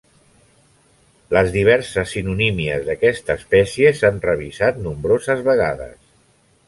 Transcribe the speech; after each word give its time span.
Les 1.37 1.51
diverses 1.55 2.15
sinonímies 2.17 2.87
d'aquesta 2.87 3.35
espècie 3.41 3.93
s'han 4.01 4.19
revisat 4.25 4.81
nombroses 4.87 5.45
vegades. 5.51 5.97